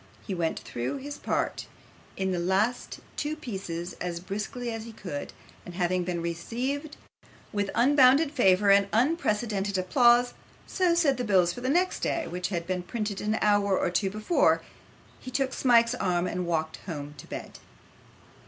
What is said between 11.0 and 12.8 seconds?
the bills for next day, which had